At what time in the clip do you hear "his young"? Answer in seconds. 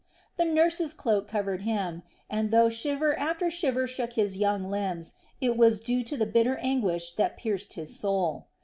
4.13-4.67